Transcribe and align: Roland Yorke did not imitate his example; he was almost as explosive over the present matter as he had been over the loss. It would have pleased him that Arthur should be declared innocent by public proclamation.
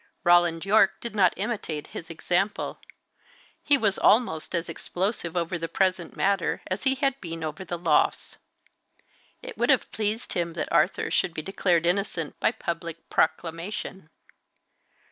Roland 0.23 0.65
Yorke 0.65 0.99
did 0.99 1.15
not 1.15 1.35
imitate 1.37 1.85
his 1.93 2.09
example; 2.09 2.79
he 3.61 3.77
was 3.77 3.99
almost 3.99 4.55
as 4.55 4.67
explosive 4.67 5.37
over 5.37 5.59
the 5.59 5.67
present 5.67 6.15
matter 6.15 6.63
as 6.65 6.85
he 6.85 6.95
had 6.95 7.21
been 7.21 7.43
over 7.43 7.63
the 7.63 7.77
loss. 7.77 8.39
It 9.43 9.59
would 9.59 9.69
have 9.69 9.91
pleased 9.91 10.33
him 10.33 10.53
that 10.53 10.71
Arthur 10.73 11.11
should 11.11 11.35
be 11.35 11.43
declared 11.43 11.85
innocent 11.85 12.39
by 12.39 12.51
public 12.51 13.11
proclamation. 13.11 14.09